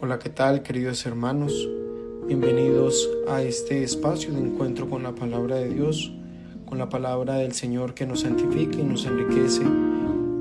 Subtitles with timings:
[0.00, 1.68] Hola, ¿qué tal queridos hermanos?
[2.28, 6.12] Bienvenidos a este espacio de encuentro con la palabra de Dios,
[6.64, 9.62] con la palabra del Señor que nos santifica y nos enriquece,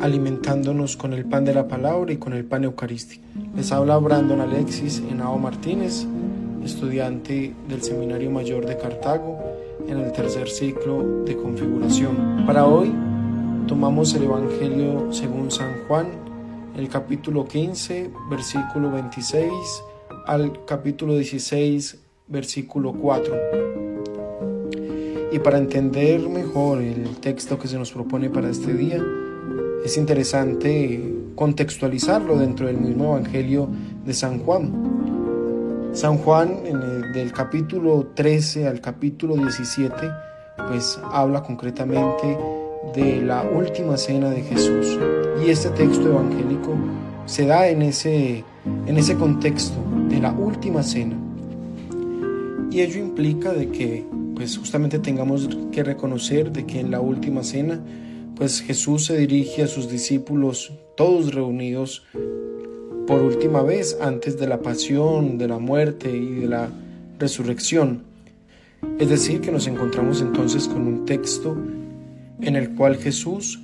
[0.00, 3.24] alimentándonos con el pan de la palabra y con el pan eucarístico.
[3.54, 6.06] Les habla Brandon Alexis Henao Martínez,
[6.64, 9.38] estudiante del Seminario Mayor de Cartago
[9.86, 12.44] en el tercer ciclo de configuración.
[12.46, 12.90] Para hoy
[13.66, 16.27] tomamos el Evangelio según San Juan,
[16.78, 19.50] el capítulo 15, versículo 26
[20.26, 23.34] al capítulo 16, versículo 4.
[25.32, 29.02] Y para entender mejor el texto que se nos propone para este día,
[29.84, 33.68] es interesante contextualizarlo dentro del mismo Evangelio
[34.04, 35.90] de San Juan.
[35.92, 39.96] San Juan, en el, del capítulo 13 al capítulo 17,
[40.68, 42.38] pues habla concretamente
[42.94, 44.98] de la última cena de Jesús.
[45.44, 46.74] Y este texto evangélico
[47.26, 48.44] se da en ese,
[48.86, 49.76] en ese contexto
[50.08, 51.16] de la última cena.
[52.70, 57.42] Y ello implica de que pues justamente tengamos que reconocer de que en la última
[57.42, 57.80] cena
[58.36, 62.04] pues Jesús se dirige a sus discípulos todos reunidos
[63.06, 66.70] por última vez antes de la pasión, de la muerte y de la
[67.18, 68.02] resurrección.
[68.98, 71.56] Es decir, que nos encontramos entonces con un texto
[72.40, 73.60] en el cual Jesús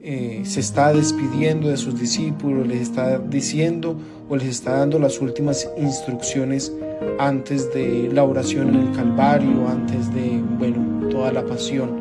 [0.00, 3.98] eh, se está despidiendo de sus discípulos, les está diciendo
[4.28, 6.72] o les está dando las últimas instrucciones
[7.18, 11.96] antes de la oración en el Calvario, antes de, bueno, toda la pasión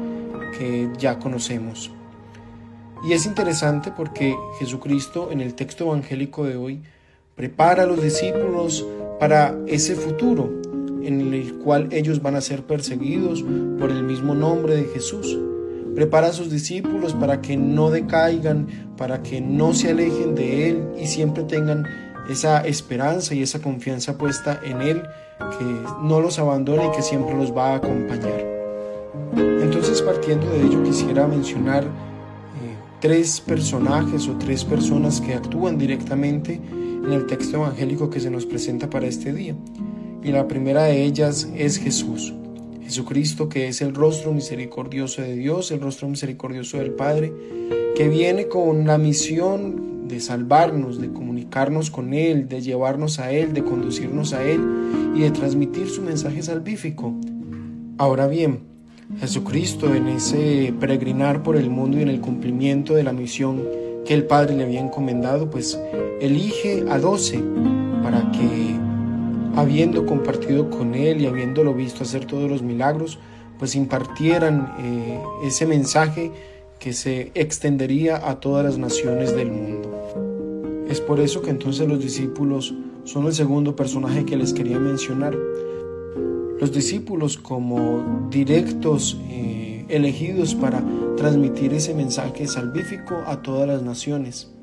[0.57, 1.91] que ya conocemos.
[3.07, 6.81] Y es interesante porque Jesucristo en el texto evangélico de hoy
[7.35, 8.85] prepara a los discípulos
[9.19, 10.49] para ese futuro
[11.03, 13.43] en el cual ellos van a ser perseguidos
[13.79, 15.37] por el mismo nombre de Jesús.
[15.95, 20.83] Prepara a sus discípulos para que no decaigan, para que no se alejen de Él
[21.01, 21.85] y siempre tengan
[22.29, 25.01] esa esperanza y esa confianza puesta en Él,
[25.57, 25.65] que
[26.03, 28.45] no los abandone y que siempre los va a acompañar.
[29.35, 31.87] Entonces, partiendo de ello, quisiera mencionar eh,
[32.99, 38.45] tres personajes o tres personas que actúan directamente en el texto evangélico que se nos
[38.45, 39.55] presenta para este día.
[40.23, 42.33] Y la primera de ellas es Jesús.
[42.85, 47.33] Jesucristo, que es el rostro misericordioso de Dios, el rostro misericordioso del Padre,
[47.95, 53.53] que viene con la misión de salvarnos, de comunicarnos con Él, de llevarnos a Él,
[53.53, 54.61] de conducirnos a Él
[55.15, 57.13] y de transmitir su mensaje salvífico.
[57.97, 58.59] Ahora bien,
[59.19, 63.63] Jesucristo en ese peregrinar por el mundo y en el cumplimiento de la misión
[64.05, 65.79] que el Padre le había encomendado, pues
[66.21, 67.43] elige a doce
[68.03, 68.84] para que
[69.55, 73.19] habiendo compartido con Él y habiéndolo visto hacer todos los milagros,
[73.57, 76.31] pues impartieran eh, ese mensaje
[76.79, 80.85] que se extendería a todas las naciones del mundo.
[80.89, 82.73] Es por eso que entonces los discípulos
[83.05, 85.35] son el segundo personaje que les quería mencionar.
[86.59, 90.83] Los discípulos como directos eh, elegidos para
[91.17, 94.54] transmitir ese mensaje salvífico a todas las naciones.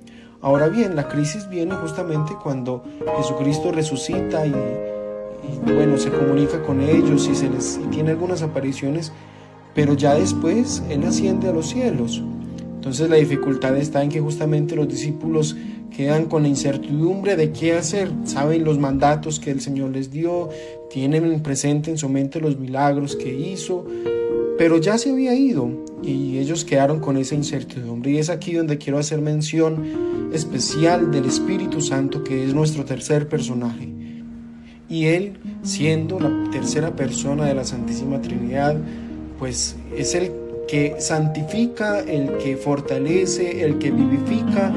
[0.42, 2.82] Ahora bien, la crisis viene justamente cuando
[3.16, 4.53] Jesucristo resucita y,
[5.64, 9.12] bueno, se comunica con ellos y, se les, y tiene algunas apariciones,
[9.72, 12.20] pero ya después Él asciende a los cielos.
[12.75, 15.56] Entonces la dificultad está en que justamente los discípulos
[15.97, 20.48] quedan con la incertidumbre de qué hacer, saben los mandatos que el Señor les dio,
[20.91, 23.86] tienen presente en su mente los milagros que hizo,
[24.62, 25.73] pero ya se había ido
[26.05, 28.12] y ellos quedaron con esa incertidumbre.
[28.12, 33.28] Y es aquí donde quiero hacer mención especial del Espíritu Santo que es nuestro tercer
[33.28, 33.89] personaje.
[34.89, 38.77] Y Él, siendo la tercera persona de la Santísima Trinidad,
[39.37, 40.31] pues es el
[40.69, 44.72] que santifica, el que fortalece, el que vivifica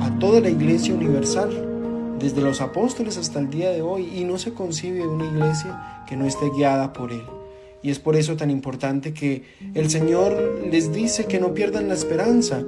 [0.00, 4.36] a toda la iglesia universal, desde los apóstoles hasta el día de hoy, y no
[4.36, 7.37] se concibe una iglesia que no esté guiada por Él.
[7.82, 9.42] Y es por eso tan importante que
[9.74, 12.62] el Señor les dice que no pierdan la esperanza,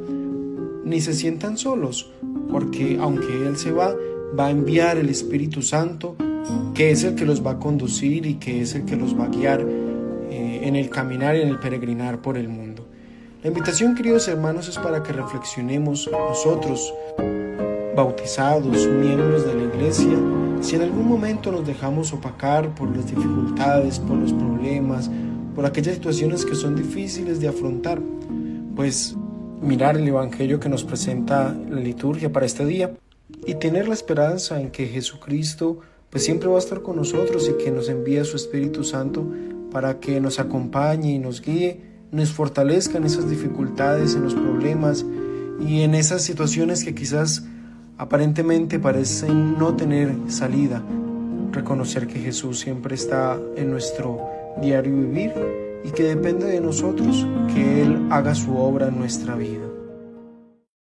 [0.84, 2.10] ni se sientan solos,
[2.50, 3.94] porque aunque Él se va,
[4.38, 6.16] va a enviar el Espíritu Santo,
[6.74, 9.24] que es el que los va a conducir y que es el que los va
[9.24, 12.86] a guiar eh, en el caminar y en el peregrinar por el mundo.
[13.42, 16.92] La invitación, queridos hermanos, es para que reflexionemos nosotros,
[18.00, 20.16] bautizados, miembros de la iglesia,
[20.62, 25.10] si en algún momento nos dejamos opacar por las dificultades, por los problemas,
[25.54, 28.00] por aquellas situaciones que son difíciles de afrontar,
[28.74, 29.16] pues
[29.60, 32.92] mirar el Evangelio que nos presenta la liturgia para este día
[33.46, 37.62] y tener la esperanza en que Jesucristo pues siempre va a estar con nosotros y
[37.62, 39.30] que nos envía su Espíritu Santo
[39.70, 45.04] para que nos acompañe y nos guíe, nos fortalezca en esas dificultades, en los problemas
[45.60, 47.44] y en esas situaciones que quizás
[48.00, 50.82] aparentemente parecen no tener salida.
[51.52, 54.26] Reconocer que Jesús siempre está en nuestro
[54.62, 55.34] diario vivir
[55.84, 59.66] y que depende de nosotros que Él haga su obra en nuestra vida.